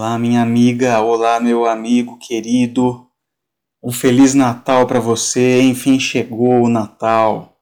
[0.00, 3.06] Olá, minha amiga, olá, meu amigo querido.
[3.84, 5.60] Um feliz Natal para você.
[5.60, 7.58] Enfim, chegou o Natal.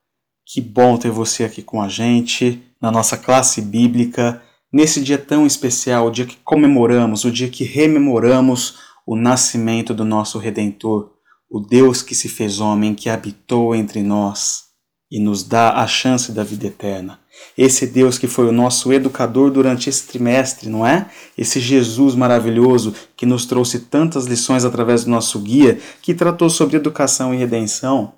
[0.47, 4.41] Que bom ter você aqui com a gente na nossa classe bíblica,
[4.73, 10.05] nesse dia tão especial, o dia que comemoramos, o dia que rememoramos o nascimento do
[10.05, 11.11] nosso redentor,
[11.51, 14.67] o Deus que se fez homem, que habitou entre nós
[15.11, 17.19] e nos dá a chance da vida eterna.
[17.57, 21.07] Esse Deus que foi o nosso educador durante esse trimestre, não é?
[21.37, 26.77] Esse Jesus maravilhoso que nos trouxe tantas lições através do nosso guia, que tratou sobre
[26.77, 28.13] educação e redenção.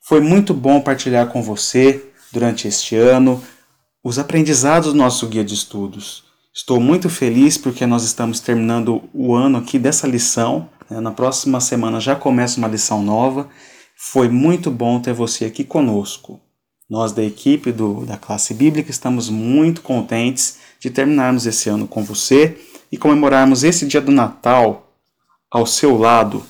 [0.00, 3.42] Foi muito bom partilhar com você durante este ano
[4.02, 6.24] os aprendizados do nosso guia de estudos.
[6.54, 10.68] Estou muito feliz porque nós estamos terminando o ano aqui dessa lição.
[10.88, 10.98] Né?
[10.98, 13.48] Na próxima semana já começa uma lição nova.
[13.94, 16.40] Foi muito bom ter você aqui conosco.
[16.88, 22.02] Nós da equipe do, da classe bíblica estamos muito contentes de terminarmos esse ano com
[22.02, 22.58] você
[22.90, 24.90] e comemorarmos esse dia do Natal
[25.50, 26.44] ao seu lado.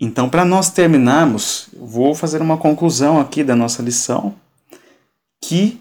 [0.00, 4.34] Então, para nós terminarmos, vou fazer uma conclusão aqui da nossa lição
[5.42, 5.80] que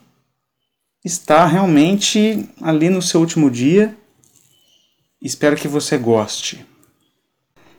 [1.06, 3.96] está realmente ali no seu último dia.
[5.22, 6.66] Espero que você goste.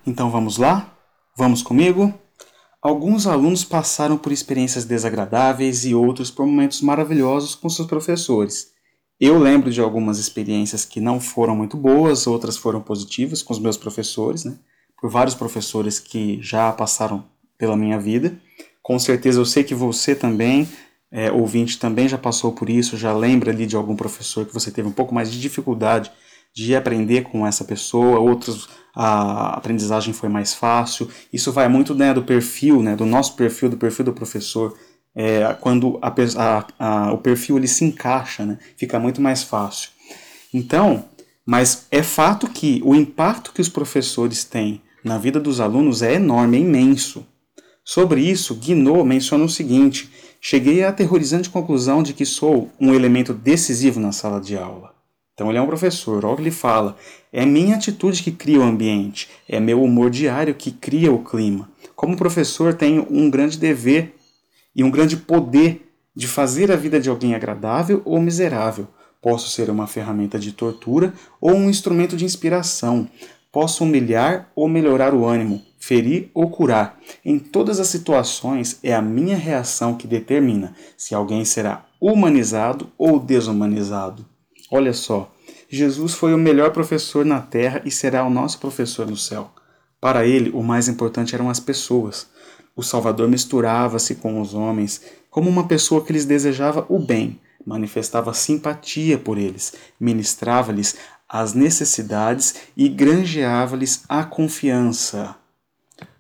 [0.06, 0.96] Então vamos lá?
[1.36, 2.14] Vamos comigo?
[2.80, 8.68] Alguns alunos passaram por experiências desagradáveis e outros por momentos maravilhosos com seus professores.
[9.20, 13.58] Eu lembro de algumas experiências que não foram muito boas, outras foram positivas com os
[13.58, 14.56] meus professores, né?
[15.00, 17.24] por vários professores que já passaram
[17.58, 18.38] pela minha vida.
[18.80, 20.68] Com certeza eu sei que você também,
[21.10, 24.70] é, ouvinte, também já passou por isso, já lembra ali de algum professor que você
[24.70, 26.12] teve um pouco mais de dificuldade
[26.64, 31.08] de aprender com essa pessoa, outros a aprendizagem foi mais fácil.
[31.32, 34.76] Isso vai muito né, do perfil, né, do nosso perfil, do perfil do professor.
[35.14, 39.90] É, quando a, a, a, o perfil ele se encaixa, né, fica muito mais fácil.
[40.52, 41.04] Então,
[41.46, 46.14] mas é fato que o impacto que os professores têm na vida dos alunos é
[46.14, 47.24] enorme, é imenso.
[47.84, 53.32] Sobre isso, Guinot menciona o seguinte: cheguei à aterrorizante conclusão de que sou um elemento
[53.32, 54.97] decisivo na sala de aula.
[55.38, 56.96] Então ele é um professor, olha o que ele fala.
[57.32, 61.70] É minha atitude que cria o ambiente, é meu humor diário que cria o clima.
[61.94, 64.16] Como professor, tenho um grande dever
[64.74, 68.88] e um grande poder de fazer a vida de alguém agradável ou miserável.
[69.22, 73.08] Posso ser uma ferramenta de tortura ou um instrumento de inspiração.
[73.52, 76.98] Posso humilhar ou melhorar o ânimo, ferir ou curar.
[77.24, 83.20] Em todas as situações, é a minha reação que determina se alguém será humanizado ou
[83.20, 84.26] desumanizado.
[84.70, 85.32] Olha só,
[85.68, 89.50] Jesus foi o melhor professor na terra e será o nosso professor no céu.
[90.00, 92.26] Para ele, o mais importante eram as pessoas.
[92.76, 98.32] O Salvador misturava-se com os homens como uma pessoa que lhes desejava o bem, manifestava
[98.32, 100.96] simpatia por eles, ministrava-lhes
[101.28, 105.36] as necessidades e granjeava-lhes a confiança.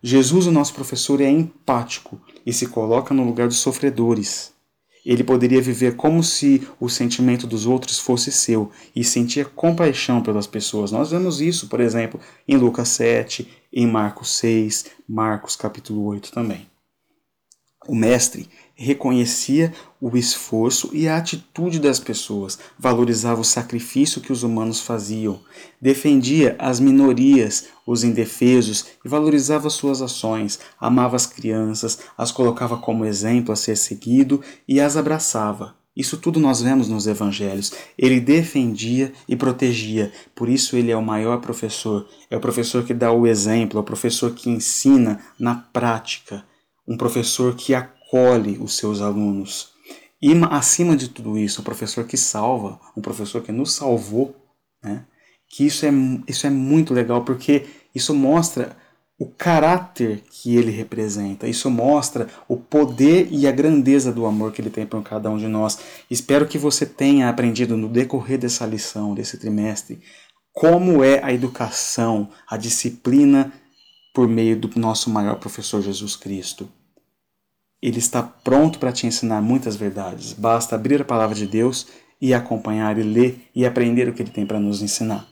[0.02, 4.52] Jesus, o nosso professor, é empático e se coloca no lugar dos sofredores.
[5.08, 10.46] Ele poderia viver como se o sentimento dos outros fosse seu e sentia compaixão pelas
[10.46, 10.92] pessoas.
[10.92, 16.66] Nós vemos isso, por exemplo, em Lucas 7, em Marcos 6, Marcos capítulo 8 também.
[17.88, 24.42] O mestre reconhecia o esforço e a atitude das pessoas, valorizava o sacrifício que os
[24.42, 25.40] humanos faziam,
[25.80, 33.06] defendia as minorias, os indefesos e valorizava suas ações, amava as crianças, as colocava como
[33.06, 35.74] exemplo a ser seguido e as abraçava.
[35.96, 37.72] Isso tudo nós vemos nos evangelhos.
[37.96, 40.12] Ele defendia e protegia.
[40.34, 42.06] Por isso ele é o maior professor.
[42.30, 46.44] É o professor que dá o exemplo, é o professor que ensina na prática,
[46.88, 49.72] um professor que acolhe os seus alunos.
[50.20, 54.34] E acima de tudo isso, o professor que salva, um professor que nos salvou,
[54.82, 55.04] né?
[55.48, 55.90] que isso é,
[56.26, 58.76] isso é muito legal porque isso mostra
[59.18, 64.60] o caráter que ele representa, isso mostra o poder e a grandeza do amor que
[64.60, 65.78] ele tem por cada um de nós.
[66.08, 70.00] Espero que você tenha aprendido no decorrer dessa lição, desse trimestre,
[70.52, 73.52] como é a educação, a disciplina
[74.12, 76.68] por meio do nosso maior professor Jesus Cristo.
[77.80, 80.32] Ele está pronto para te ensinar muitas verdades.
[80.32, 81.86] Basta abrir a palavra de Deus
[82.20, 85.26] e acompanhar e ler e aprender o que ele tem para nos ensinar.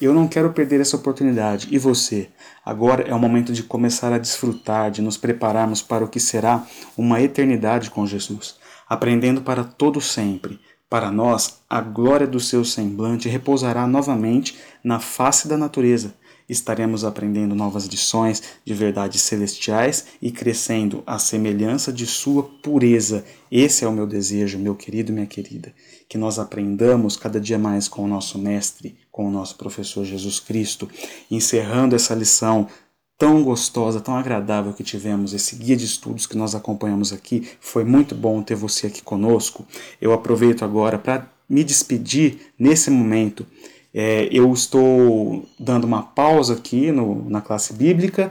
[0.00, 1.68] Eu não quero perder essa oportunidade.
[1.70, 2.30] E você?
[2.64, 6.66] Agora é o momento de começar a desfrutar, de nos prepararmos para o que será
[6.96, 8.56] uma eternidade com Jesus,
[8.88, 10.58] aprendendo para todo sempre.
[10.88, 16.14] Para nós, a glória do seu semblante repousará novamente na face da natureza,
[16.50, 23.24] estaremos aprendendo novas lições de verdades celestiais e crescendo à semelhança de Sua pureza.
[23.50, 25.72] Esse é o meu desejo, meu querido, minha querida,
[26.08, 30.40] que nós aprendamos cada dia mais com o nosso Mestre, com o nosso professor Jesus
[30.40, 30.88] Cristo,
[31.30, 32.66] encerrando essa lição
[33.16, 37.46] tão gostosa, tão agradável que tivemos, esse guia de estudos que nós acompanhamos aqui.
[37.60, 39.66] Foi muito bom ter você aqui conosco.
[40.00, 43.46] Eu aproveito agora para me despedir nesse momento.
[43.92, 48.30] É, eu estou dando uma pausa aqui no, na classe bíblica,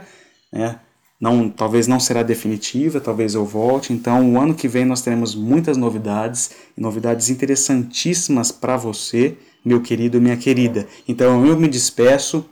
[0.50, 0.80] né?
[1.20, 3.92] não, talvez não será definitiva, talvez eu volte.
[3.92, 10.16] Então, o ano que vem nós teremos muitas novidades, novidades interessantíssimas para você, meu querido
[10.16, 10.86] e minha querida.
[11.06, 12.44] Então, eu me despeço.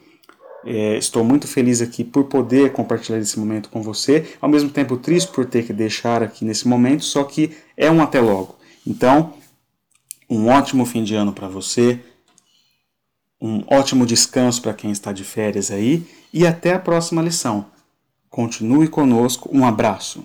[0.66, 4.96] É, estou muito feliz aqui por poder compartilhar esse momento com você, ao mesmo tempo
[4.96, 8.56] triste por ter que deixar aqui nesse momento, só que é um até logo.
[8.87, 9.32] Então,
[10.28, 12.00] um ótimo fim de ano para você,
[13.40, 17.67] um ótimo descanso para quem está de férias aí e até a próxima lição.
[18.29, 20.25] Continue conosco, um abraço.